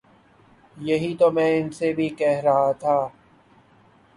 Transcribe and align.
یہی 0.77 1.15
تو 1.19 1.29
میں 1.31 1.49
ان 1.57 1.69
سے 1.71 1.91
بھی 1.93 2.07
کہہ 2.09 2.41
رہا 2.43 2.71
تھا 2.71 2.97